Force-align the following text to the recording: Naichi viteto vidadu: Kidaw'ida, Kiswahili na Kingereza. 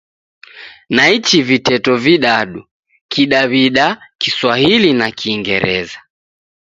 Naichi 0.95 1.41
viteto 1.49 1.93
vidadu: 2.05 2.59
Kidaw'ida, 3.11 3.87
Kiswahili 4.21 4.89
na 4.99 5.07
Kingereza. 5.19 5.99